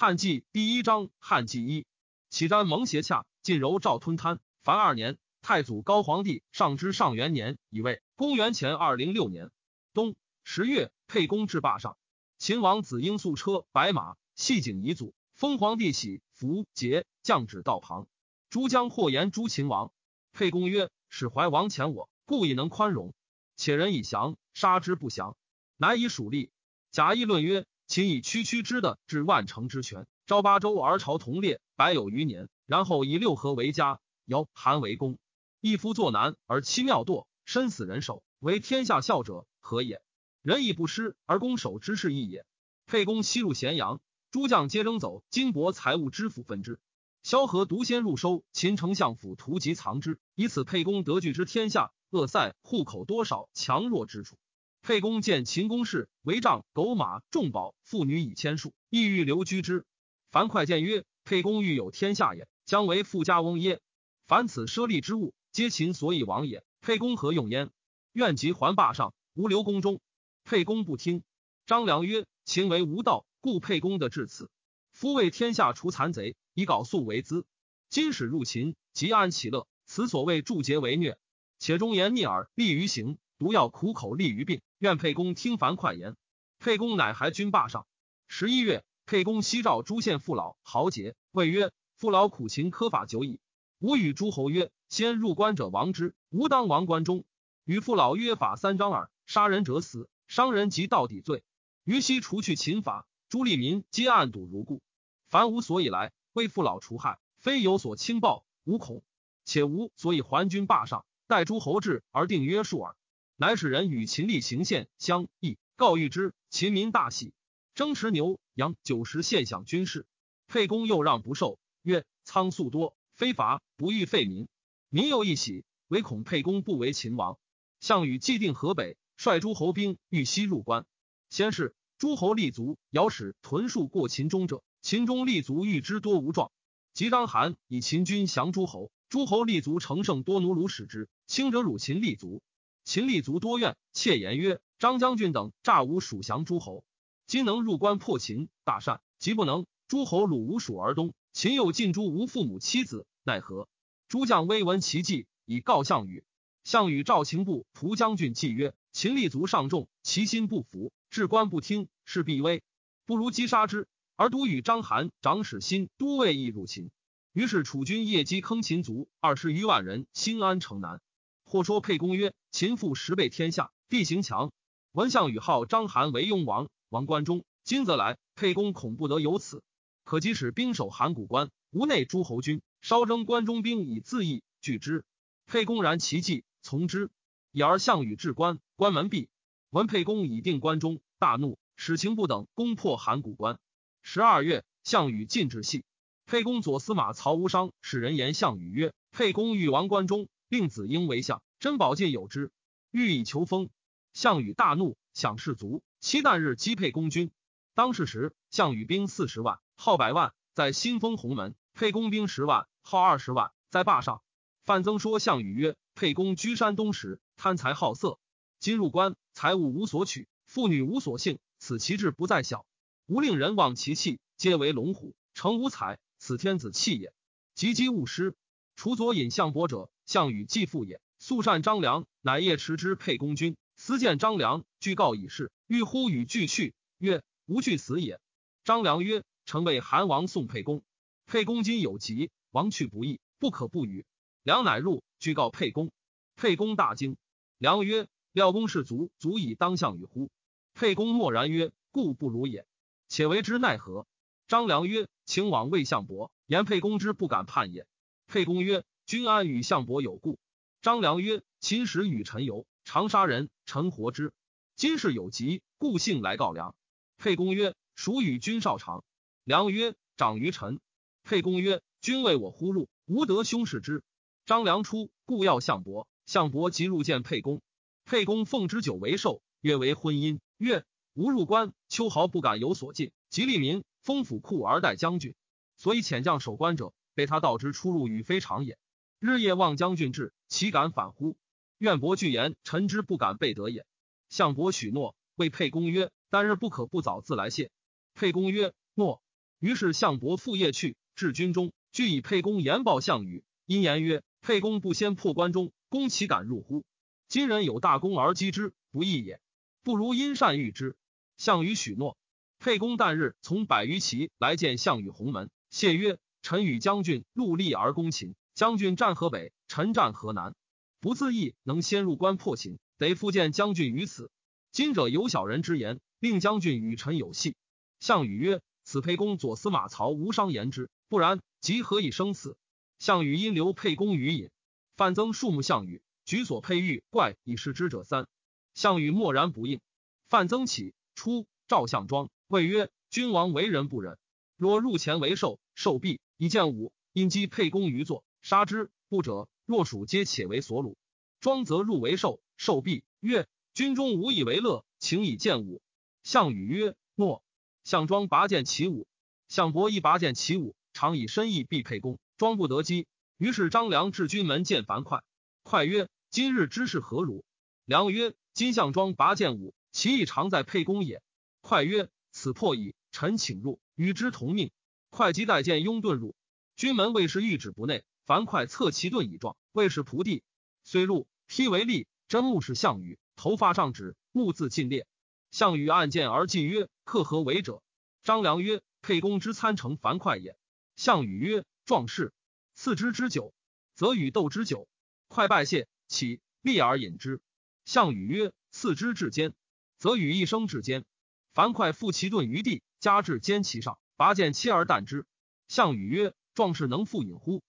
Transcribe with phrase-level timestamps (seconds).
[0.00, 1.84] 汉纪第一章汉纪一，
[2.30, 4.38] 启瞻蒙邪洽，晋柔赵吞贪。
[4.62, 9.50] 凡二年，太祖高皇帝上之上元年，乙未，公元前二零六年
[9.94, 10.14] 冬
[10.44, 11.98] 十月，沛公至霸上。
[12.38, 15.16] 秦王子婴素车白马，系景遗祖。
[15.34, 18.06] 封皇帝喜服节，降旨道旁。
[18.50, 19.90] 诸将或言诸秦王。
[20.30, 23.14] 沛公曰：“使怀王遣我，故以能宽容。
[23.56, 25.36] 且人以降，杀之不降，
[25.76, 26.52] 乃以属立。”
[26.92, 27.66] 贾谊论曰。
[27.88, 32.50] 秦以区区之的至万乘之权，昭八州而朝同列，百有余年。
[32.66, 35.16] 然后以六合为家，尧韩为公。
[35.62, 40.02] 一夫作难而妻庙堕，身死人手，为天下笑者何也？
[40.42, 42.44] 仁义不施而攻守之事异也。
[42.84, 46.78] 沛公西入咸阳，诸将皆征走金帛财物之府分之。
[47.22, 51.90] 萧何独先入收秦丞相府，图及藏之，以此沛公得据之天下。
[52.10, 54.36] 恶塞户口多少强弱之处。
[54.80, 59.84] 沛公见秦公室为帐狗马重宝妇女以千数，意欲留居之。
[60.30, 63.80] 樊哙见曰：“沛公欲有天下也，将为富家翁耶？
[64.26, 66.64] 凡此奢利之物，皆秦所以亡也。
[66.80, 67.70] 沛公何用焉？
[68.12, 70.00] 愿即还霸上，无留宫中。”
[70.44, 71.22] 沛公不听。
[71.66, 74.50] 张良曰：“秦为无道，故沛公的至此。
[74.90, 77.44] 夫为天下除残贼，以缟素为资。
[77.90, 79.66] 今使入秦，即安其乐。
[79.84, 81.18] 此所谓助桀为虐。
[81.58, 86.16] 且忠言逆耳，利于行；毒药苦口，利于病。”愿沛公听樊哙言。
[86.60, 87.86] 沛公乃还军霸上。
[88.28, 93.40] 十一月，沛公西召诸县父老豪杰，谓曰：“父老苦秦，苛法久矣。
[93.80, 97.24] 吾与诸侯曰：先入关者亡之，吾当亡关中。
[97.64, 101.42] 与父老约法三章耳：杀人者死，伤人及到底罪。
[101.82, 104.80] 于昔除去秦法，诸利民皆暗睹如故。
[105.28, 109.02] 凡无所以来，为父老除害，非有所轻暴，无恐。
[109.44, 112.94] 且吾所以还军霸上，待诸侯至而定约束耳。”
[113.40, 117.32] 乃使人与秦立行县相议，告谕之，秦民大喜，
[117.76, 120.08] 争持牛羊九十，献享军事。
[120.48, 124.48] 沛公又让不受，曰：“仓粟多，非伐不欲废民。”
[124.90, 127.38] 民又一喜，唯恐沛公不为秦王。
[127.78, 130.84] 项羽既定河北，率诸侯兵欲西入关。
[131.30, 136.50] 先是，诸侯立足，遥使屯戍过秦中者，秦中立足欲之多无状。
[136.92, 142.42] 及章邯以秦军降诸侯，诸侯立足乘胜多奴虏使之，轻者辱秦立足。
[142.88, 146.84] 秦立足多怨，窃言曰：“张将军等诈吾属降诸侯，
[147.26, 153.68] 今能入关破秦，大善；即不能，诸侯虏吾属而东，秦又尽诛吾父母妻子，奈何？”
[154.08, 156.24] 诸将微闻其计，以告项羽。
[156.64, 162.62] 项羽召秦部蒲将军计曰：“秦立足上众，其心不服，至关不听，是必危。
[163.04, 166.90] 不如击杀之，而独与章邯、长史心都尉亦入秦。”
[167.34, 171.02] 于是楚军夜击坑秦族二十余万人，兴安城南。
[171.48, 174.52] 或说沛公曰：“秦复十倍天下，地形强。
[174.92, 177.42] 闻项羽号章邯为雍王，王关中。
[177.64, 179.62] 今则来，沛公恐不得有此。
[180.04, 185.06] 可即使兵守函谷关，无内诸侯军，稍征关中兵以自意，拒之。
[185.46, 187.08] 沛公然其计，从之。
[187.50, 189.30] 已而项羽至关，关门闭。
[189.70, 193.58] 闻沛公已定关中，大怒，使情不等，攻破函谷关。
[194.02, 195.86] 十二月，项羽进至系。
[196.26, 202.50] 沛公左司马曹无伤使人言项羽曰：‘沛公欲亡关中。’令子婴为相，珍宝尽有之，
[202.90, 203.68] 欲以求封。
[204.14, 207.30] 项羽大怒，想士卒，期旦日击沛公军。
[207.74, 214.22] 当世时，项羽兵四十万，号百万，在新丰鸿门；沛公兵十万，号二十万，在霸上。
[214.64, 218.18] 范增说项羽曰：“沛公居山东时，贪财好色，
[218.58, 222.64] 今入关，财物无所取，妇女无所幸，此其志不在小。
[223.06, 227.12] 吾令人望其气，皆为龙虎，成无才，此天子气也。
[227.54, 228.34] 及积勿失。
[228.76, 233.58] 除左尹项伯者。”项羽继父也，素善张良，乃夜驰之沛公军。
[233.76, 238.18] 私见张良，具告以事，欲呼与俱去，曰：“吾惧死也。”
[238.64, 240.82] 张良曰：“臣为韩王送沛公，
[241.26, 244.06] 沛公今有疾，王去不义，不可不与。”
[244.42, 245.90] 良乃入，具告沛公。
[246.36, 247.18] 沛公大惊。
[247.58, 250.30] 良曰：“廖公士卒，足以当项羽乎？”
[250.72, 252.66] 沛公默然曰：“故不如也。
[253.08, 254.06] 且为之奈何？”
[254.48, 257.86] 张良曰：“请往魏相伯，言沛公之不敢叛也。”
[258.26, 258.82] 沛公曰。
[259.08, 260.38] 君安与项伯有故。
[260.82, 264.34] 张良曰：“秦时与臣游，长沙人，臣活之。
[264.76, 266.74] 今事有急，故幸来告良。”
[267.16, 269.04] 沛公曰：“孰与君少长？”
[269.44, 270.78] 良曰：“长于臣。”
[271.24, 274.02] 沛公曰：“君为我呼入，吾得兄事之。”
[274.44, 276.06] 张良出，故要项伯。
[276.26, 277.62] 项伯即入见沛公。
[278.04, 280.38] 沛公奉之酒为寿，曰为婚姻。
[280.58, 280.84] 曰
[281.16, 283.12] ：“吾入关，秋毫不敢有所进。
[283.30, 285.34] 即利民，封府库而待将军，
[285.78, 288.76] 所以遣将守关者，被他道之出入与非常也。”
[289.20, 291.36] 日夜望将军至，岂敢反乎？
[291.78, 293.84] 愿伯具言，臣之不敢背德也。
[294.28, 297.72] 项伯许诺，谓沛公曰：“旦日不可不早自来谢。”
[298.14, 299.20] 沛公曰：“诺。”
[299.58, 303.42] 于是项伯复夜去，至军中，俱以沛公言报项羽。
[303.66, 306.84] 因言曰：“沛公不先破关中，公岂敢入乎？
[307.26, 309.40] 今人有大功而击之，不义也。
[309.82, 310.96] 不如因善遇之。”
[311.36, 312.16] 项羽许诺。
[312.60, 320.56] 沛公旦日从百余骑来见项羽鸿门，谢曰：“臣与将军戮力而攻秦，将军战河北，臣战河南，
[320.98, 324.32] 不自意能先入关破秦，得复见将军于此。
[324.72, 327.54] 今者有小人之言，令将军与臣有隙。”
[328.00, 332.56] 项羽曰：“此沛公左司马曹无伤言之，不然，即何以生此？”
[332.98, 334.50] 项羽因留沛公于隐，
[334.96, 338.26] 范增数目项羽，举所佩玉怪以示之者三。
[338.74, 339.80] 项羽默然不应。
[340.28, 344.18] 范增起出，赵项庄谓曰：“君王为人不忍，
[344.56, 348.90] 若入前为寿，寿毕以见武，因击沛公于坐，杀之。
[349.08, 350.96] 不者，若属皆且为所虏。
[351.40, 355.80] 庄则入为寿，寿毕曰：‘军中无以为乐，请以见武。’
[356.22, 357.42] 项羽曰：‘诺。’
[357.84, 359.06] 项庄拔剑起舞，
[359.48, 362.18] 项伯亦拔剑起舞，常以身意避沛公。
[362.36, 363.06] 庄不得机，
[363.38, 365.24] 于是张良至军门见樊哙。
[365.62, 367.44] 哙曰：“今日之事何如？”
[367.86, 371.22] 良曰：“今项庄拔剑舞，其意常在沛公也。”
[371.62, 374.70] 哙曰：“此破矣，臣请入，与之同命。”
[375.10, 376.36] 哙即带剑拥遁入
[376.76, 378.04] 军门，卫士御旨不内。
[378.28, 380.42] 樊哙侧其盾以状，谓是仆地，
[380.84, 382.06] 虽入，披为立。
[382.28, 385.06] 真目视项羽，头发上指，目自尽裂。
[385.50, 387.82] 项羽按剑而进曰：“克何为者？”
[388.22, 390.58] 张良曰：“沛公之参乘樊哙也。”
[390.94, 391.64] 项羽曰。
[391.86, 392.34] 壮士
[392.74, 393.54] 赐之之酒，
[393.94, 394.90] 则与斗之酒。
[395.28, 397.40] 快拜谢，起立而饮之。
[397.86, 399.54] 项羽曰：“赐之至坚，
[399.96, 401.06] 则与一生至坚。”
[401.54, 405.24] 樊哙负其盾于地，加至坚其上，拔剑切而啖之。
[405.66, 407.62] 项羽曰：“壮士能复饮乎？”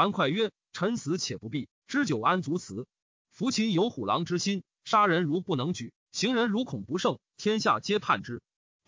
[0.00, 2.86] 樊哙曰：“臣死且不避，知酒安足辞？
[3.32, 8.40] 夫秦有虎狼之心，杀人如不能举，行人如恐不胜，天下皆叛之。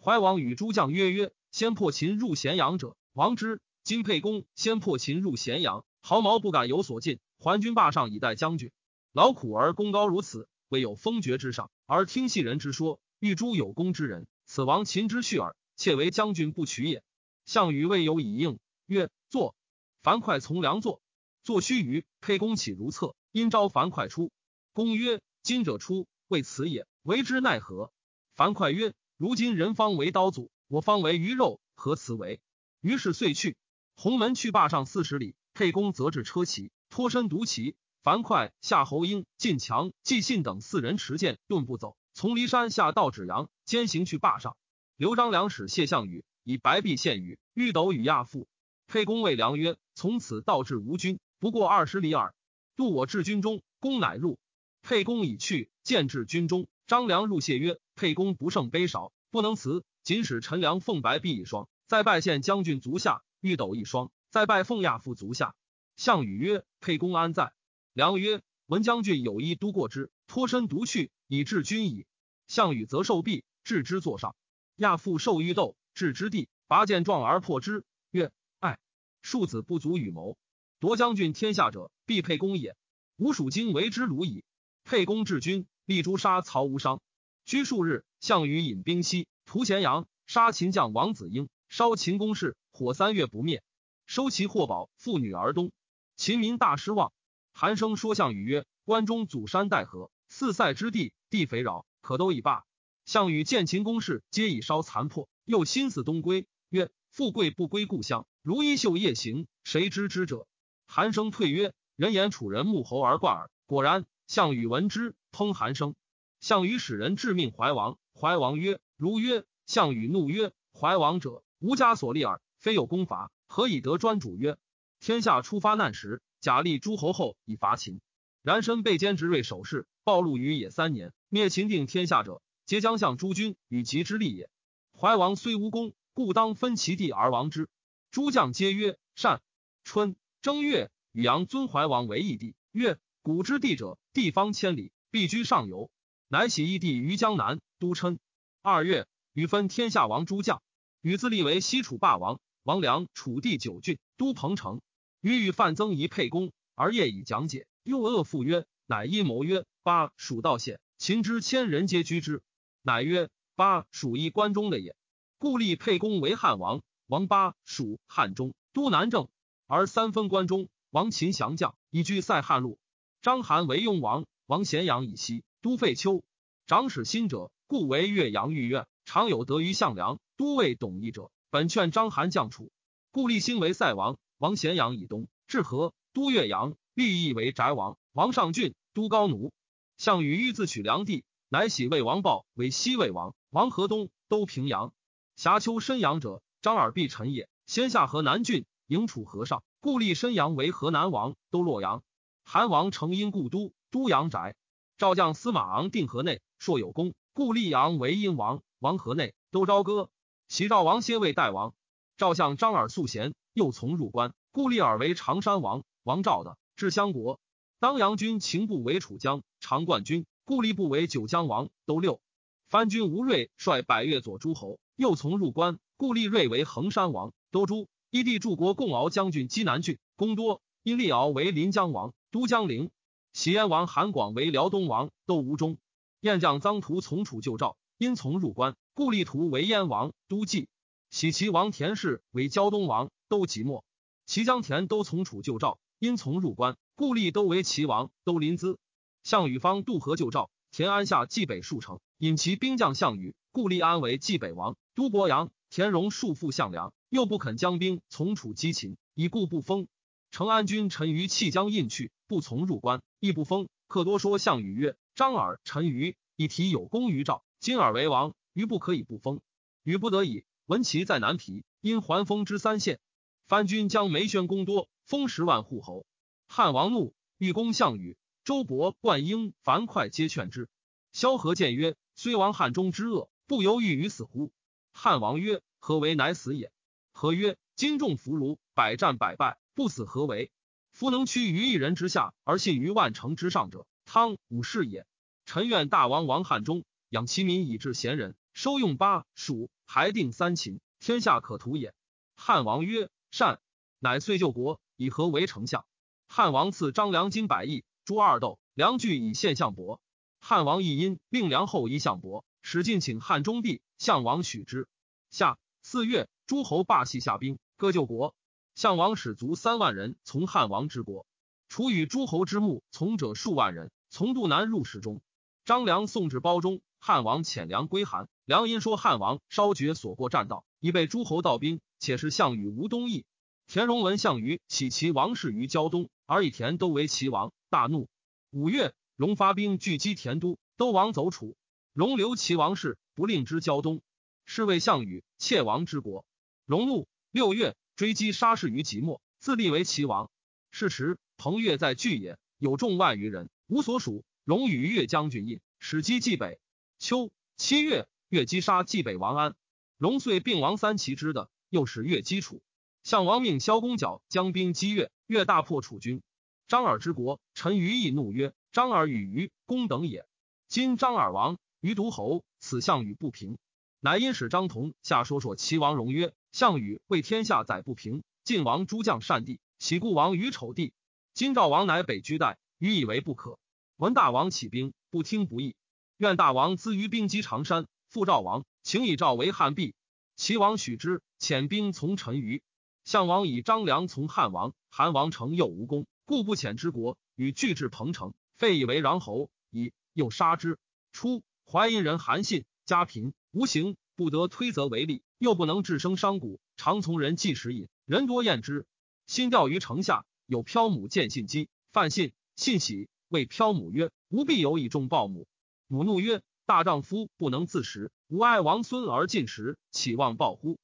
[0.03, 7.21] 怀王与诸将曰：曰先破秦入咸阳者，王之。”今沛公先破秦入咸阳，毫毛不敢有所进。
[7.39, 8.73] 还军霸上以待将军，
[9.13, 15.55] 劳苦而功高如此，未有封爵之上，而听戏人之说，欲诛有功之人，此亡秦之序耳。
[15.77, 17.03] 妾为将军不取也。
[17.45, 19.55] 项羽未有以应，曰：“坐。”
[20.03, 21.02] 樊哙从良坐。
[21.45, 24.31] 坐须臾，沛公起如厕，因召樊哙出。
[24.73, 27.93] 公曰：“今者出，为此也，为之奈何？”
[28.35, 32.41] 樊哙曰：“如今人方为刀俎，我方为鱼肉，何辞为？”
[32.81, 33.57] 于是遂去。
[33.97, 37.75] 鸿门去霸上四十里，沛公则至车骑，脱身独骑。
[38.03, 44.57] 樊哙、夏侯婴、晋强、纪信等四人持剑，顿步走，从骊山下到芷阳，兼行去霸上。
[44.97, 48.49] 刘张两使谢项羽，以白璧献羽，玉斗与亚父。
[48.89, 52.37] 沛公谓良曰：“从此道至吴军，不过二十里耳。
[52.77, 54.39] 渡我至军中，公乃入。
[54.81, 65.57] 沛公已去，见至军中，张良入谢曰：‘沛公不胜杯少，不能辞，仅使陈良奉白璧一双，再拜献将军足下。’”玉斗一双，再拜奉亚父足下。
[65.97, 67.53] 项羽曰：“沛公安在？”
[67.93, 72.07] 良曰：“闻将军有意都过之，脱身独去，以至君矣。”
[72.47, 74.37] 项羽则受璧，置之座上。
[74.77, 78.31] 亚父受玉斗，置之地，拔剑撞而破之，曰
[78.61, 78.79] ：“爱
[79.23, 80.39] 庶子不足与谋。
[80.83, 82.77] 夺将军天下者，必沛公也。
[83.17, 84.43] 吾属今为之虏矣。”
[84.83, 87.01] 沛公至军，立诛杀曹无伤。
[87.45, 92.57] 居数日，项羽引兵西屠咸阳，杀秦将王子婴，烧秦宫室。
[92.73, 93.63] 火三月不灭，
[94.07, 95.71] 收其货宝，妇女而东。
[96.17, 97.13] 秦民大失望。
[97.53, 102.65] 韩生说项羽曰：“关中阻山带河，四塞之地，地肥饶，可都以罢。”
[103.07, 110.49] 项羽见秦宫室皆已烧残破，又心思东归，曰：“富贵不归故乡，如衣袖夜行，谁知之者？”
[110.95, 114.05] 韩生退曰：“人言楚人穆侯而冠耳。”果然。
[114.27, 115.95] 项羽闻之，烹韩生。
[116.39, 117.97] 项羽使人致命怀王。
[118.13, 124.37] 怀王曰：“如曰。”项羽怒曰：“怀王者，吾家所立耳。”非有功伐，何以得专主？
[124.37, 124.59] 曰：
[125.01, 128.03] 天下初发难时，假立诸侯后以伐秦。
[128.43, 134.51] 然身被兼执锐守势，暴露于野三年，灭秦定天下者，皆将相诸君与及之利也。
[134.95, 137.71] 怀王虽无功，故当分其地而亡之。
[138.11, 139.41] 诸将皆曰：善。
[139.85, 142.57] 春正月，与阳尊怀王为义帝。
[142.73, 145.89] 曰：古之地者，地方千里，必居上游。
[146.27, 148.19] 乃起义帝于江南，都称。
[148.61, 150.61] 二月，与分天下王诸将，
[151.01, 152.41] 禹自立为西楚霸王。
[152.65, 154.81] 王良楚地九郡，都彭城。
[155.21, 157.69] 欲与范增疑沛公，而夜以讲解。
[157.85, 162.43] 又恶复曰：“乃阴谋曰：八蜀道险，秦之千人皆居之。
[162.83, 164.97] 乃曰：八蜀一关中的也。
[165.39, 166.83] 故立沛公为汉王。
[167.07, 169.29] 王八蜀汉中，都南郑，
[169.67, 170.69] 而三分关中。
[170.91, 172.79] 王秦降将，以据塞汉路。
[173.23, 176.23] 章邯为雍王，王咸阳以西，都废丘。
[176.67, 178.87] 长史新者，故为岳阳御苑。
[179.05, 182.71] 常有得于项梁，都尉董翳者。”本劝章邯降楚。
[183.11, 187.99] 故立兴为塞王，王咸阳以东，至河都岳阳，立邑为翟王。
[188.13, 189.53] 王上郡都高奴。
[189.97, 193.35] 项羽欲自取梁地，乃喜魏王豹为西魏王。
[193.51, 194.93] 王河东都平阳。
[195.37, 197.49] 峡丘申阳者，张耳必臣也。
[197.67, 202.03] 先下河南郡，迎楚河上，故立申阳为河南王，都洛阳。
[202.45, 204.55] 韩王成因故都，都阳宅。
[204.99, 210.11] 赵将司马昂定河内，硕有功，故立阳为殷王，王河内，都朝歌。
[210.47, 211.73] 齐赵王歇为代王。
[212.19, 216.59] 赵相张耳素贤，又从入关，故立耳为常山王，王赵的。
[216.77, 217.41] 至襄国，
[217.81, 222.21] 当阳军秦部为楚江，常冠军，故立部为九江王，都六。
[222.69, 227.33] 藩军吴瑞率百越左诸侯，又从入关，故立瑞为衡山王。
[227.51, 230.61] 都诸义帝柱国共敖将军姬南郡，功多。
[230.83, 232.91] 因立敖为临江王，都江陵。
[233.33, 235.79] 喜燕王韩广为辽东王，都吴中。
[236.21, 240.69] 燕将臧荼从楚救赵，因从入关，故立图为燕王，都蓟。
[241.09, 243.83] 喜齐王田氏为胶东王，都即墨。
[244.27, 248.77] 齐姜田都从楚救赵，因从入关，故立都为齐王，都临淄。
[249.23, 255.51] 项羽方渡河救赵，田安下冀北数城，引其兵将项羽，故立安为冀北王，都伯阳。
[255.75, 256.93] 田荣束缚项梁。
[257.09, 259.89] 又不肯将兵从楚击秦，以故不封。
[260.31, 263.71] 成安君陈余弃将印去，不从入关，亦不封。
[263.89, 269.41] 客多说项羽曰：“张耳、陈余一提有功于赵，今尔为王，余不可以不封。”
[269.83, 273.01] 余不得已，闻其在南皮，因还封之三县。
[273.47, 276.05] 藩军将梅宣公多，封十万户侯。
[276.49, 278.19] 汉王怒，欲攻项羽。
[278.45, 280.69] 周勃、灌婴、樊哙皆劝之。
[281.13, 284.53] 萧何谏曰：“虽亡汉中之恶，不犹豫于死乎？”
[284.93, 286.71] 汉王曰：“何为乃死也？”
[287.13, 290.51] 何曰：“今众俘虏，百战百败，不死何为？
[290.93, 295.07] 夫能屈于一人之下，而信于万乘之上者，汤武士也。
[295.45, 301.95] 臣愿大王王汉中，养其民以治贤人，收用巴蜀，还定三秦，天下可图也。”
[302.37, 303.61] 汉王曰：“善。”
[303.99, 305.87] 乃遂救国，以何为丞相。
[306.27, 310.01] 汉王赐张良金百亿，诸二斗，良具以献相伯。
[310.41, 314.89] 汉王亦因令良后一相伯，使进请汉中帝，项王许之。
[315.31, 316.29] 夏四月。
[316.45, 318.35] 诸侯罢系下兵，各救国。
[318.75, 321.25] 项王使卒三万人从汉王之国，
[321.71, 325.23] 楚与诸侯之墓从者数万人，从渡南入石中。
[325.65, 328.29] 张良送至包中，汉王遣粮归韩。
[328.45, 333.25] 良因说汉王稍绝所过栈道，已被诸侯盗兵，且是项羽无东意。
[333.67, 338.11] 田荣闻项羽起其王室于胶东，而以田都为齐王，大怒。
[338.51, 341.57] 五月，荣发兵拒击田都，都王走楚。
[341.95, 344.01] 戎留齐王室，不令之胶东，
[344.47, 346.25] 是为项羽窃王之国。
[346.65, 350.31] 荣怒，六月追击杀士于即墨，自立为齐王。
[350.71, 354.25] 是时，彭越在巨野，有众万余人，无所属。
[354.45, 356.59] 荣与越将军印，使击冀北。
[356.99, 359.55] 秋七月，越击杀冀北王安。
[359.99, 362.63] 荣遂并王三齐之的，又使越击楚。
[363.05, 366.23] 项王命萧公角将兵击越，越大破楚军。
[366.69, 370.27] 张耳之国，陈余亦怒曰：“张耳与虞公等也。
[370.69, 373.59] 今张耳亡，余独侯，此项羽不平。”
[374.01, 376.33] 乃因使张同下说说齐王荣曰。
[376.53, 380.93] 项羽为天下载不平，晋王诸将善地，喜故王于丑地。
[381.33, 383.59] 今赵王乃北居代，予以为不可。
[383.97, 385.75] 闻大王起兵，不听不义。
[386.19, 389.95] 愿大王资于兵击常山，复赵王，请以赵为汉壁。
[390.37, 392.63] 齐王许之，遣兵从陈余。
[393.05, 400.79] 项王以张良从汉王，韩王成又无功，故不遣之国，与拒至彭城，废以为穰侯，以又杀之。
[401.13, 405.23] 初，淮阴人韩信家贫，无行，不得推责为利。
[405.39, 408.87] 又不能治生伤谷，常从人计食饮，人多厌之。
[409.27, 415.49] 新钓于城下，有漂母见信姬，犯信，信喜，谓漂母曰：“吾必有以重报母。”
[415.89, 420.79] 母怒曰：“大丈夫不能自食，吾爱王孙而进食，岂望报乎？”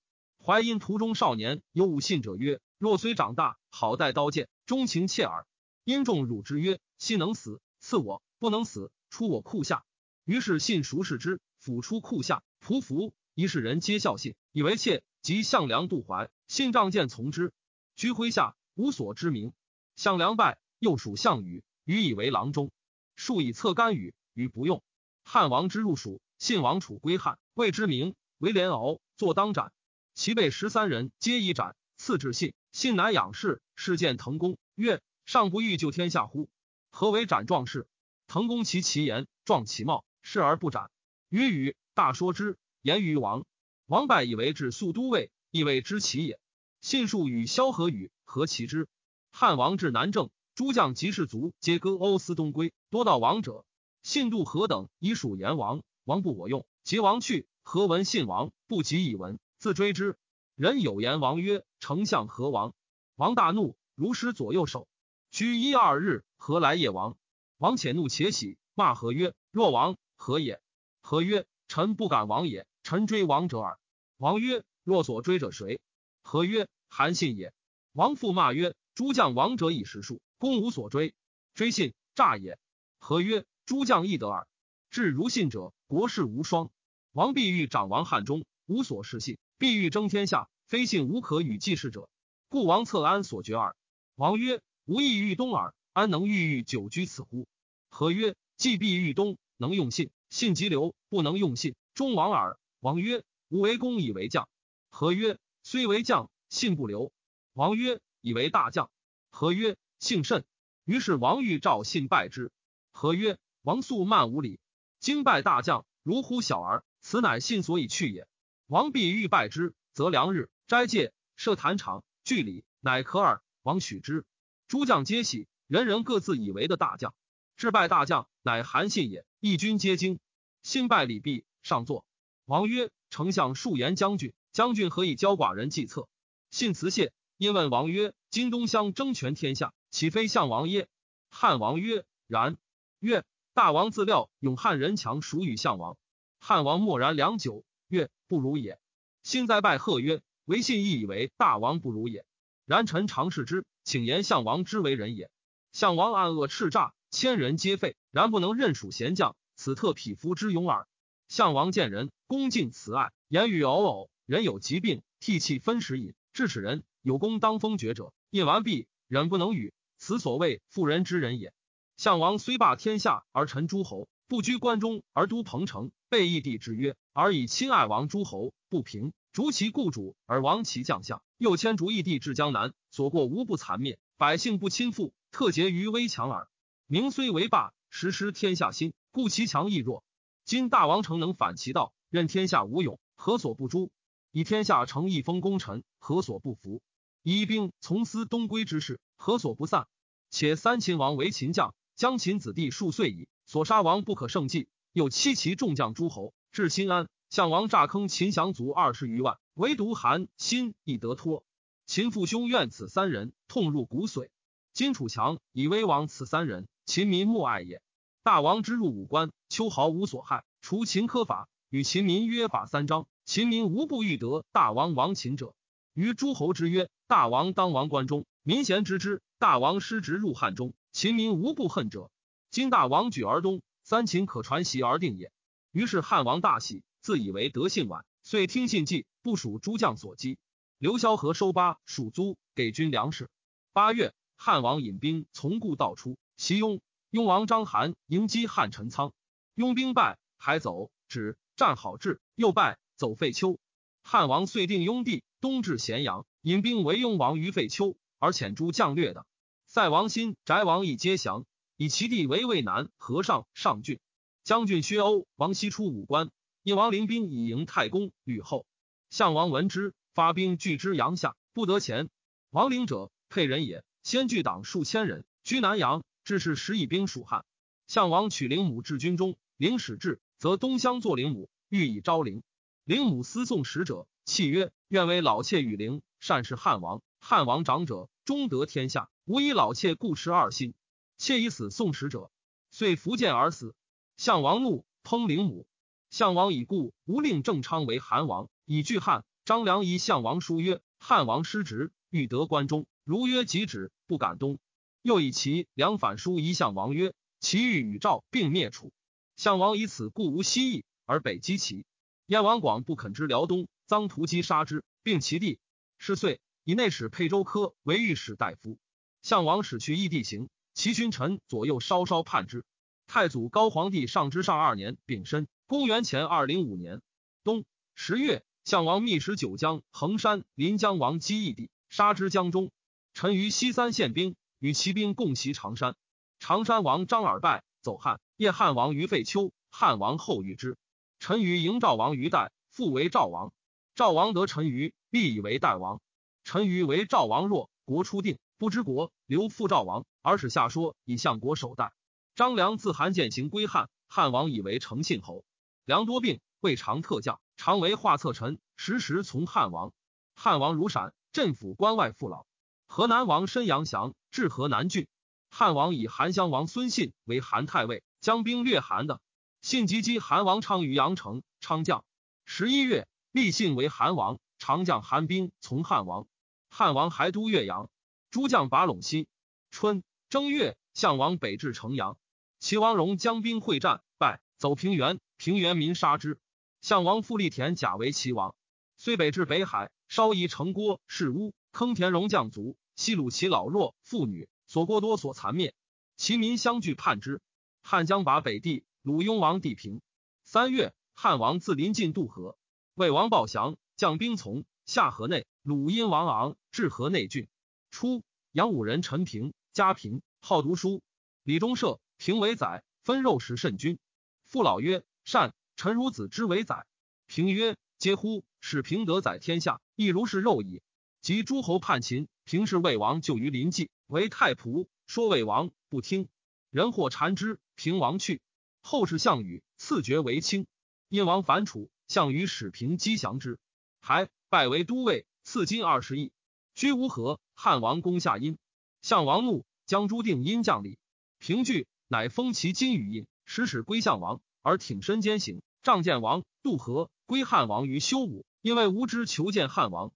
[0.44, 5.47] 淮阴途中少年有无信者曰：“若虽长大，好带刀剑，钟情切耳。”
[5.85, 9.85] 因众辱之曰：“信能死，赐我；不能死，出我库下。”
[10.28, 13.14] 于是信熟视之，抚出库下，匍匐。
[13.35, 15.02] 一世人皆笑信，以为妾。
[15.23, 17.54] 即项梁渡淮，信仗剑从之，
[17.97, 19.54] 居麾下，无所知名。
[19.97, 22.70] 项梁败，又属项羽，羽以为郎中。
[23.16, 24.82] 数以策干羽，羽不用。
[25.25, 29.73] 汉王之入蜀，信王楚归汉，谓之名，为连敖，坐当斩。
[30.12, 31.75] 其被十三人，皆以斩。
[31.97, 36.50] 赐至信，信乃仰视，视见滕公，曰：“上不欲救天下乎？
[36.90, 37.88] 何为斩壮士？”
[38.28, 40.90] 滕公其其言，壮其貌，视而不斩。
[41.30, 42.58] 于羽大说之。
[42.82, 43.47] 言于王，
[43.87, 46.38] 王败以为至宿都尉，亦谓之其也。
[46.82, 48.88] 信数与萧何与何其之？
[49.32, 53.64] 汉王至南郑，诸将及士卒皆割欧司东归，多到王者。
[54.02, 56.66] 信度何等以属言王，王不我用。
[56.85, 60.18] 及王去，何闻信王不及以闻，自追之。
[60.54, 62.75] 人有言王曰：“丞相何王？”
[63.16, 64.88] 王大怒，如失左右手。
[65.30, 67.16] 居一二日，何来夜王？
[67.56, 70.60] 王且怒且喜，骂何曰：“若王何也？”
[71.00, 72.66] 何曰：“臣不敢亡也。
[72.82, 73.78] 臣追王者耳。”
[74.18, 75.80] 王曰：“若所追者谁？”
[76.22, 77.54] 何曰：“韩信也。”
[77.94, 81.14] 王复骂曰：“诸将王者以实数，公无所追。
[81.54, 82.58] 追信诈也。”
[83.00, 84.46] 何曰：“诸将亦得耳。
[84.90, 86.70] 至如信者，国士无双。
[87.12, 92.10] 王必欲长王汉中，无所事信，必欲争天下，非信无可与济世者。
[92.50, 93.75] 故王策安所决耳。”
[94.16, 94.60] 王曰。
[94.90, 97.46] 无益于东耳，安能郁郁久居此乎？
[97.90, 102.59] 何曰：既必欲东，能用信，信即流；不能用信，终亡耳。
[102.81, 104.49] 王曰：吾为公以为将。
[104.88, 107.12] 何曰：虽为将，信不流。
[107.53, 108.91] 王曰：以为大将。
[109.31, 110.45] 何曰：信甚。
[110.85, 112.50] 于是王欲召信拜之。
[112.93, 114.61] 何曰：王素慢无礼，
[115.00, 116.85] 今拜大将，如呼小儿。
[117.00, 118.27] 此乃信所以去也。
[118.67, 123.43] 王必欲拜之，则良日斋戒，设坛场，具礼，乃可耳。
[123.62, 124.25] 王许之。
[124.69, 127.15] 诸将皆喜，人人各自以为的大将。
[127.57, 129.26] 至拜大将，乃韩信也。
[129.40, 130.21] 义军皆惊。
[130.62, 132.07] 信拜礼毕，上座。
[132.47, 136.09] 王曰：“丞相数言将军，将军何以教寡人计策？”
[136.50, 140.88] 信辞谢，因问王曰：“今东乡争权天下，岂非项王耶？”
[141.28, 142.57] 汉王曰：“然。”
[143.00, 145.99] 曰：“大王自料勇汉人强，孰与项王。”
[146.40, 148.81] 汉王默然良久，曰：“不如也。”
[149.23, 152.25] 信再拜贺曰：“唯信亦以为大王不如也。
[152.64, 155.31] 然臣常视之。”请言项王之为人也。
[155.71, 160.87] 项王暗恶叱诈，千人皆废，然不能任属贤将，此特匹夫之勇耳。
[161.27, 164.11] 项王见人，恭敬慈爱，言语偶偶。
[164.27, 169.73] 人有疾病，涕泣分食饮，至使人有功当封爵者，饮完毕，忍不能语。
[169.97, 171.55] 此所谓妇人之仁也。
[171.97, 179.12] 项王虽霸天下而臣诸侯，不居关中而都彭城，被义帝之约，而以亲爱王诸侯，不平。
[179.33, 186.49] 逐其故主而亡其将相，又迁逐义帝至江南，所过无不残灭，百姓不亲附，特结于危强耳。
[186.90, 190.03] 名虽为霸，实失天下心，故其强亦弱。
[190.46, 193.90] 今大王诚能反其道，任天下无勇，何所不诛？
[194.33, 196.81] 以天下成一封功臣，何所不服？
[197.22, 199.87] 以兵从私东归之事，何所不散？
[200.31, 207.07] 且三秦王为秦将，将秦子弟数岁矣，所杀王不可胜计，又欺其众将诸侯，至新安。
[207.29, 211.44] 项王诈坑秦降卒二十余万，唯独韩信亦得脱。
[211.85, 214.31] 秦父兄怨此三人，痛入骨髓。
[214.72, 217.83] 今楚强以威王此三人，秦民莫爱也。
[218.22, 220.46] 大王之入五关，秋毫无所害。
[220.62, 225.55] 除秦苛法，与秦民约法三章，秦民无不欲得大王亡秦者。
[225.92, 232.11] 于诸侯之曰：大王当王关中，民贤知之；大王失职入汉中，秦民无不恨者。
[232.51, 235.31] 今大王举而东，三秦可传习而定也。
[235.72, 236.83] 于是汉王大喜。
[237.03, 240.38] 自以为得信晚，遂听信计，部署诸将所击。
[240.79, 243.29] 刘萧何收巴属租，给军粮食。
[243.74, 246.81] 八月，汉王引兵从故道出，袭雍。
[247.11, 249.12] 雍王章邯迎击汉陈仓，
[249.57, 253.59] 雍兵败，还走，止战好志，又败，走废丘。
[254.05, 259.27] 汉王遂定雍地，东至咸阳，引兵围雍王于废丘，而遣诸将略的。
[259.66, 261.44] 塞王新、翟王亦皆降，
[261.77, 263.98] 以其地为渭南河上上郡。
[264.44, 266.31] 将军薛欧王西出武关。
[266.62, 268.64] 引王陵兵以迎太公、吕后，
[269.11, 272.09] 项王闻之，发兵拒之阳下，不得前。
[272.51, 277.47] 王陵者，沛人也，先聚党数千人，居南阳，致使十以兵属汉。
[277.87, 282.43] 项王取灵母至军中，灵使至，则东乡作灵母，欲以昭陵。
[282.85, 287.01] 灵母思送使者，契曰：“愿为老妾与灵，善事汉王。
[287.19, 290.75] 汉王长者，终得天下，无以老妾故持二心。
[291.17, 292.31] 妾以死送使者，
[292.71, 293.75] 遂伏剑而死。
[294.19, 295.67] 项王怒，烹灵母。”
[296.11, 299.25] 项王已故，无令郑昌为韩王，以拒汉。
[299.47, 304.59] 张良以项王书曰：“汉王失职，欲得关中，如约即止，不敢东。”
[305.02, 308.92] 又以其梁反书一项王曰：“其欲与赵并灭楚。”
[309.37, 311.84] 项王以此故无西意，而北击齐。
[312.26, 315.58] 燕王广不肯之辽东，臧荼击杀之，并其地。
[315.98, 318.78] 是岁，以内史沛州科为御史大夫。
[319.22, 322.64] 项王使去异地行，其君臣左右稍稍叛之。
[323.06, 325.48] 太祖高皇帝上之上二年丙申。
[325.66, 327.00] 公元前二零五年
[327.44, 332.70] 冬十月，项王密使九江、衡山、临江王击异地，杀之江中。
[333.14, 335.97] 陈于西三县兵，与骑兵共袭常山。
[336.38, 338.21] 常山王张耳败，走汉。
[338.37, 340.77] 叶汉王于废丘，汉王后遇之。
[341.18, 343.53] 陈于迎赵王于代，复为赵王。
[343.94, 346.01] 赵王得陈于，必以为代王。
[346.44, 351.92] 陈于为赵王弱，国初定，不知国，留复赵王，而使下说以相国守代。
[352.37, 355.44] 张良自韩践行归汉，汉王以为成信侯。
[355.85, 359.92] 良多病，未尝特将，常为画策臣，时时从汉王。
[360.37, 362.47] 汉王如闪，镇抚关外父老。
[362.88, 365.07] 河南王申阳祥至河南郡。
[365.51, 369.20] 汉王以韩襄王孙信为韩太尉，将兵略韩的。
[369.61, 372.05] 信即击韩王昌于阳城，昌将。
[372.44, 376.27] 十一月，立信为韩王，常将韩兵从汉王。
[376.70, 377.90] 汉王还都岳阳，
[378.31, 379.29] 诸将拔陇西。
[379.70, 382.18] 春正月，项王北至城阳，
[382.59, 386.40] 齐王荣将兵会战，败，走平原，平原民杀之。
[386.81, 388.55] 项王复立田甲为齐王，
[388.96, 394.49] 虽北至北海，稍夷城郭，是屋，坑田戎将卒，西虏其老弱妇女。
[394.67, 395.77] 所过多所残灭，
[396.17, 397.41] 其民相聚叛之。
[397.83, 400.01] 汉将把北地，鲁雍王地平。
[400.43, 402.59] 三月，汉王自临晋渡河，
[402.95, 405.47] 魏王报降，将兵从下河内。
[405.62, 407.47] 鲁阴王昂至河内郡。
[407.93, 411.01] 初，杨武人陈平，家贫，好读书。
[411.45, 414.01] 李中射平为宰，分肉食甚均。
[414.47, 416.88] 父老曰：“善。”臣如子之为宰。
[417.27, 418.45] 平曰：“嗟乎！
[418.61, 420.83] 使平得宰天下，亦如是肉矣。”
[421.29, 423.91] 及诸侯叛秦，平是魏王就于临济。
[424.07, 426.27] 为太仆，说魏王不听，
[426.71, 428.41] 人或缠之，平王去。
[428.81, 430.67] 后世项羽赐爵为卿，
[431.11, 433.59] 因王反楚，项羽使平击降之，
[434.01, 436.33] 还拜为都尉，赐金二十亿。
[436.75, 438.57] 居无河，汉王攻下阴，
[439.03, 440.97] 项王怒，将朱定阴将领。
[441.38, 450.11] 平惧，乃封其金羽印，使使归项王，而挺身兼行，仗见王渡河，归汉王于修武，因为无知求见汉王。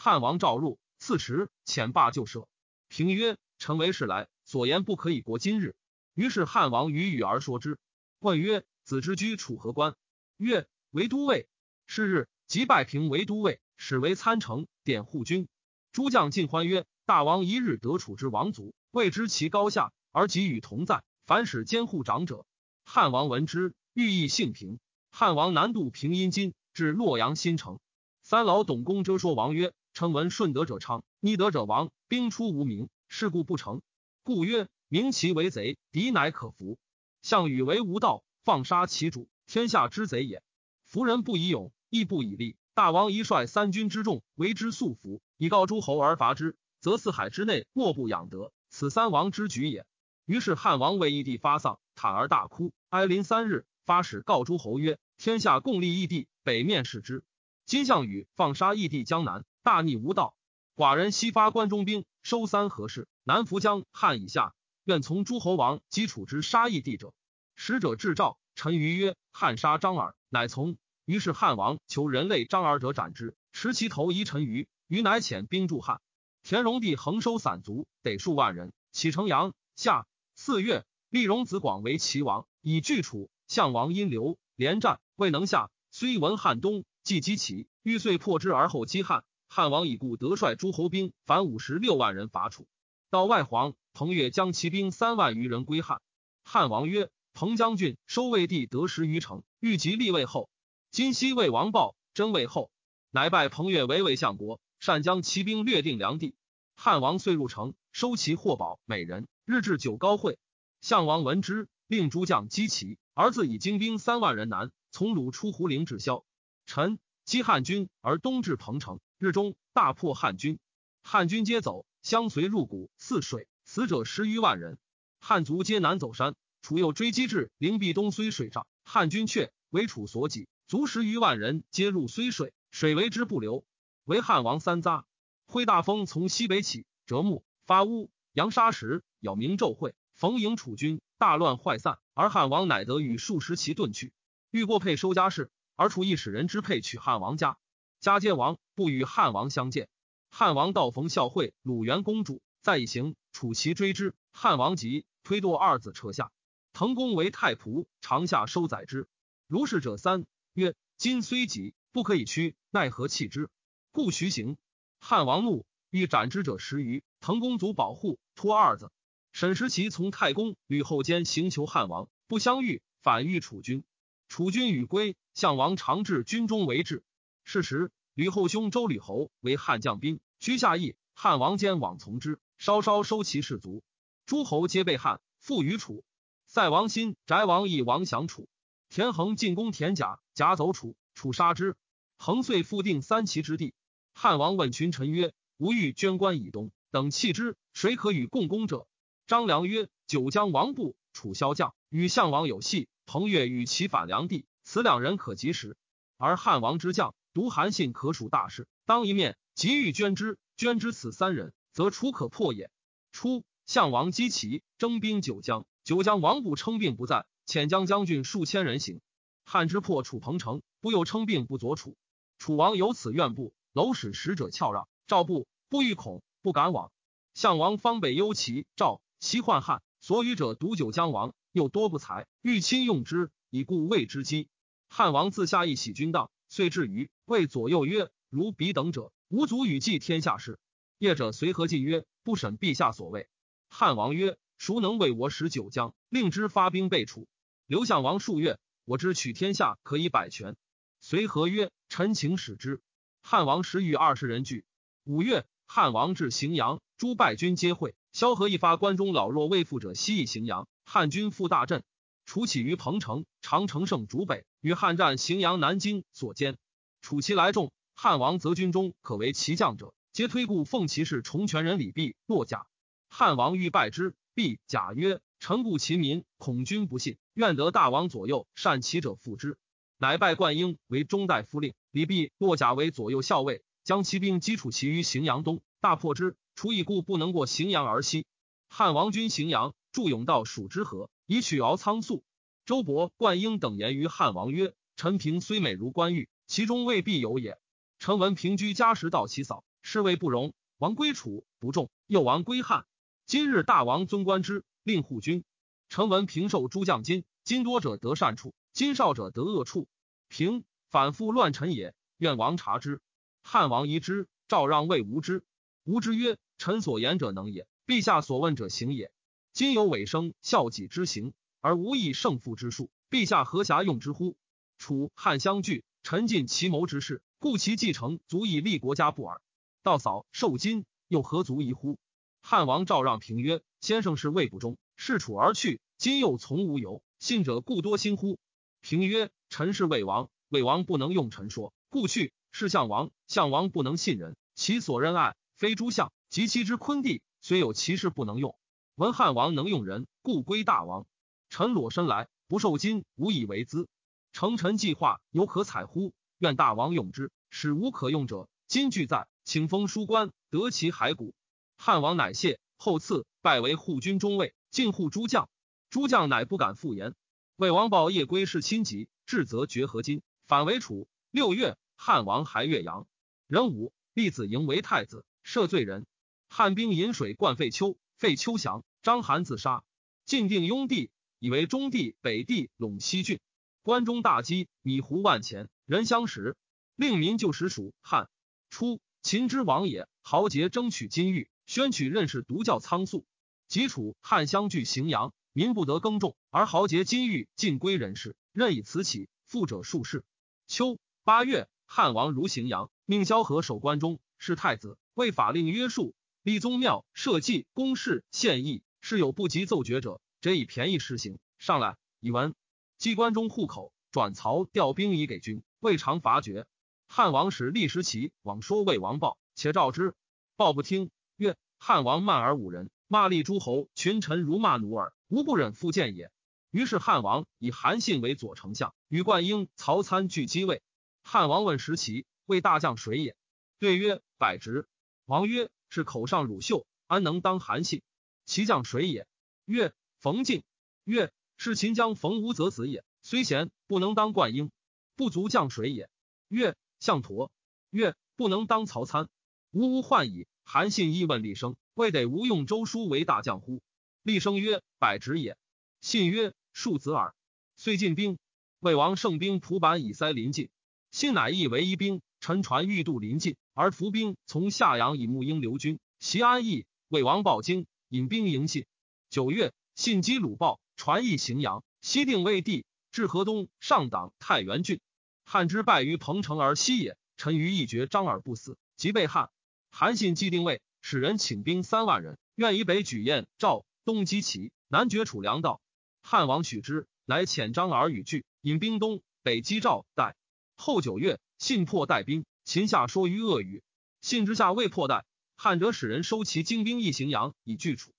[0.00, 2.46] 汉王召入，赐池，遣罢就赦。
[2.86, 5.74] 平曰：“臣为事来，所言不可以过今日。”
[6.14, 7.80] 于是汉王与语而说之。
[8.20, 9.96] 问曰：“子之居楚何官？”
[10.38, 11.48] 曰：“为都尉。”
[11.88, 15.48] 是日，即拜平为都尉，使为参城，典护军。
[15.90, 22.46] 诸将尽欢曰：“大王一日得楚之王族，未知其高下，而己与同在，凡使监护长者。”
[22.86, 24.78] 汉王闻之，欲意性平。
[25.10, 27.80] 汉王南渡平阴津，至洛阳新城。
[28.22, 33.82] 三老董公遮说王曰：“称闻顺德者昌，逆德者亡。”兵出无名，事故不成，
[34.22, 36.78] 故曰：明其为贼，敌乃可服。
[37.20, 40.40] 项羽为无道，放杀其主，天下之贼也。
[40.84, 42.56] 夫人不以勇，亦不以力。
[42.74, 48.52] 大王一率三军之众，为之速服，以告诸侯而伐之，则四海之内莫不养德。
[48.70, 49.84] 此三王之举也。
[50.26, 57.24] 于是汉王为义帝发丧，坦而大哭，哀临三日，发使告诸侯曰：天下共立义帝，北面视之。
[57.66, 60.34] 今项羽放杀义帝江南，大逆无道。
[60.74, 64.54] 寡人西发关中兵，收三河氏，南扶江汉以下，
[64.84, 67.12] 愿从诸侯王击楚之杀义帝者。
[67.54, 74.66] 使者至赵，陈余曰：“汉杀张耳，乃从。”于是汉王求人类张耳者斩之，持其头遗陈余。
[74.86, 76.00] 余乃遣兵助汉。
[76.42, 79.52] 田荣帝横收散卒，得数万人，启城阳。
[79.76, 83.28] 夏四月，立荣子广为齐王，以拒楚。
[83.48, 89.24] 项王因刘连战未能下，虽闻汉东，既击齐，欲遂破之而后击汉。
[89.50, 92.68] 汉王已故，得率诸侯兵反五十六万人伐楚。
[93.10, 96.02] 到外黄，彭越将骑兵三万余人归汉。
[96.44, 100.50] 汉王曰：“彭将军收魏地得十余城，欲即立魏后。
[100.90, 102.70] 今西魏王豹真魏后，
[103.10, 106.34] 乃拜彭越为魏相国，善将骑兵略定梁地。
[106.76, 110.38] 汉王遂入城，收其货宝美人，日至酒高会。
[110.82, 116.24] 项王闻之，令诸将击齐，儿子以精兵三万人南从鲁出胡陵至萧。
[116.66, 120.60] 臣击汉军而东至彭城。”日中大破汉军，
[121.02, 124.78] 汉军皆走，相随入谷泗水，死者十余万人。
[125.18, 133.64] 汉族皆南走山，楚又追击至灵璧东睢水上，汉军却为楚所挤，卒十余万人，皆入睢水，水为之不流。
[134.04, 135.02] 为汉王三匝，
[135.48, 144.12] 挥大风从西北起，折木发乌扬沙石，咬鸣骤会，逢迎楚军，大乱坏散，而汉王乃得与数十骑遁去。
[144.52, 147.58] 欲过沛收家事，而楚亦使人之沛取汉王家。
[148.00, 149.88] 家皆亡，不与汉王相见。
[150.30, 156.30] 汉王道逢孝惠鲁元公主，再一行，楚骑追之，汉王急，推堕二子车下。
[156.72, 159.08] 滕公为太仆，长下收载之。
[159.48, 163.50] 如是者三，曰：今虽急，不可以屈，奈何弃之？
[163.90, 164.58] 故徐行。
[165.00, 167.02] 汉王怒，欲斩之者十余。
[167.18, 168.92] 滕公卒保护，托二子。
[169.32, 173.82] 沈时齐从太公吕后间行求汉王，不相遇，反遇楚军。
[174.28, 177.02] 楚军与归，项王常至军中为质。
[177.50, 180.96] 是时，吕后兄周吕侯为汉将兵，居下邑。
[181.14, 183.82] 汉王坚往从之，稍稍收其士卒。
[184.26, 186.04] 诸侯皆被汉，复于楚。
[186.46, 188.50] 塞王新、翟王以王降楚。
[188.90, 191.74] 田横进攻田甲，甲走楚，楚杀之。
[192.18, 193.72] 横遂复定三齐之地。
[194.12, 198.86] 汉王问群臣曰：“吾欲捐关以东，等弃之，谁可与共攻者？”
[199.26, 202.90] 张良曰：“九江王布，楚骁将，与项王有隙。
[203.06, 205.78] 彭越与其反梁地，此两人可及时。
[206.18, 207.14] 而汉王之将。
[207.38, 212.68] 读韩信可属大事，当一面即欲捐之，捐之此三人，则楚可破也。
[213.12, 219.00] 初，项王击齐，征兵九江，九江王不称病不在，遣将将军数千人行。
[219.44, 221.96] 汉之破楚彭城，不又称病不佐楚。
[222.38, 226.90] 楚王有此怨不，楼使使者翘让，赵不不欲恐，不敢往。
[227.34, 234.48] 项王方北忧齐赵，齐患汉，所与者独九江王，又多不才，欲亲用之，以故谓之机。
[234.88, 240.58] 汉王自下一喜军当，遂至于谓左右曰：“如彼等者，无足与继天下事。”
[240.98, 243.28] 业者随和进曰：“不审陛下所谓。”
[243.68, 247.28] 汉王曰：“孰能为我使九江，令之发兵备楚？”
[247.66, 250.56] 刘项王数月，我知取天下可以百全。
[251.00, 252.80] 随和曰：“臣请使之。”
[253.22, 254.64] 汉王时与二十人聚。
[255.04, 256.80] 五月，汉王至荥阳。
[256.96, 261.84] 诸败军皆会，萧何一发关中老弱未复者西以荥阳，汉军复大振。
[262.28, 266.56] 楚起于彭城，长城胜逐北，与汉战荥阳、南京所歼。
[267.00, 272.66] 楚其来众，汉王则军中可为其将者，皆推故奉骑士重权人李弼落甲。
[273.08, 279.56] 汉王欲败之，必甲曰：“臣故秦民，恐君不信，愿得大王左右，善其者复之。”
[279.96, 286.36] 乃拜冠英为中大夫令，李弼落甲为左右校尉，将骑兵击楚其于荥阳东，大破之。
[286.54, 288.26] 楚以故不能过荥阳而西。
[288.68, 292.24] 汉王军荥阳，驻甬道蜀之河，以取敖仓粟。
[292.64, 297.58] 周勃、灌婴等言于汉王曰：“陈平虽美如冠玉，其中未必有也。
[297.98, 300.54] 臣闻平居家时道其嫂，是谓不容。
[300.78, 302.86] 王归楚不重，又王归汉。
[303.26, 305.44] 今日大王尊官之，令护军。
[305.90, 309.86] 臣闻平受诸将金，金多者得善处，金少者得恶处。
[310.28, 313.02] 平反复乱臣也，愿王察之。
[313.42, 315.44] 汉王疑之，赵让谓无之。
[315.84, 319.12] 无之曰。”臣所言者能也，陛下所问者行也。
[319.58, 324.36] 今有尾生孝己之行，而无以胜负之术，陛下何暇用之乎？
[324.78, 329.42] 楚汉相聚，臣尽其谋之事，故其继承足以立国家不耳。
[329.82, 331.98] 道嫂受金，又何足疑乎？
[332.40, 338.38] 汉王赵让平曰：“先生是魏不忠，视楚而去，今又从无由，信者故多心乎？”
[338.80, 342.32] 平曰：“臣是魏王，魏王不能用臣说，故去。
[342.52, 348.56] 是项王，项王不能信人，其所任爱，非诸相。”及其之昆弟，虽有其事不能用。
[348.98, 351.06] 闻汉王能用人，故归大王。
[351.50, 353.88] 臣裸身来，不受金，无以为资。
[354.32, 356.12] 成臣计划，犹可采乎？
[356.38, 357.30] 愿大王用之。
[357.48, 361.32] 使无可用者，今俱在，请封书官，得其骸骨。
[361.76, 365.48] 汉王乃谢，后赐拜为护军中尉，进护诸将。
[365.90, 367.14] 诸将乃不敢复言。
[367.54, 371.06] 魏王报夜归是亲疾，至则绝河津，反为楚。
[371.30, 373.06] 六月，汉王还岳阳。
[373.46, 376.04] 壬午，立子营为太子，赦罪人。
[376.48, 379.84] 汉兵引水灌废丘，废丘降，章邯自杀。
[380.24, 383.40] 晋定雍地，以为中地、北地、陇西郡。
[383.82, 386.56] 关中大饥，米胡万钱，人相食。
[386.96, 388.28] 令民就食蜀汉。
[388.70, 393.24] 初，秦之王也，豪杰争取金玉，宣取任氏独教仓粟。
[393.68, 400.24] 及楚汉相聚荥阳，民不得耕种，而豪杰金玉尽归人氏，任以此起，富者数世。
[400.66, 406.14] 秋八月，汉王如荥阳，命萧何守关中，是太子，为法令约束。
[406.42, 411.38] 立宗庙，社稷，公事，献义，是有不及奏决者，则以便宜施行。
[411.56, 412.54] 上来，以闻
[412.98, 416.66] 机关中户口，转曹调兵以给军，未尝伐决。
[417.06, 420.14] 汉王使立时齐往说魏王报，且召之，
[420.56, 426.30] 报不听，曰：汉王慢而侮人，骂立诸侯群臣如骂奴耳，无不忍复见也。
[426.70, 430.82] 于是汉王以韩信为左丞相，与灌婴、曹参俱击位。
[431.22, 433.34] 汉王问时齐，谓大将谁也？
[433.78, 434.86] 对曰：百直。
[435.24, 435.70] 王曰。
[435.90, 438.02] 是口上乳秀，安能当韩信？
[438.48, 439.26] 其将谁也？
[439.66, 440.62] 曰：冯敬。
[441.04, 443.04] 曰：是秦将冯无则子也。
[443.20, 444.70] 虽贤，不能当灌婴。
[445.16, 446.08] 不足将谁也？
[446.48, 447.50] 曰：项佗。
[447.90, 449.28] 曰：不能当曹参。
[449.70, 450.46] 吾无患矣。
[450.64, 453.82] 韩信亦问厉生，未得吴用周书为大将乎？
[454.22, 455.58] 厉生曰：百直也。
[456.00, 457.34] 信曰：庶子耳。
[457.76, 458.38] 遂进兵。
[458.80, 460.70] 魏王胜兵蒲坂以塞临晋。
[461.10, 462.22] 信乃义为一兵。
[462.40, 466.86] 臣传欲渡临晋，而伏兵从夏阳以牧鹰留军，袭安邑。
[467.08, 468.86] 魏王报京，引兵迎信。
[469.30, 471.84] 九月，信击鲁豹，传邑荥阳。
[472.00, 475.00] 西定魏地，至河东，上党太原郡。
[475.44, 477.16] 汉之败于彭城而西也。
[477.36, 479.50] 臣于一绝张耳不死，即被汉。
[479.90, 485.80] 韩信既定魏，使人请兵三万人，愿以北举燕、赵，东击齐，南绝楚粮道。
[486.22, 490.36] 汉王许之，乃遣张耳与拒，引兵东北击赵代。
[490.76, 491.38] 后九月。
[491.58, 493.82] 信破带兵，秦下说于恶语。
[494.20, 495.24] 信之下未破带，
[495.60, 498.12] 汉者使人收其精兵，一行阳以拒楚。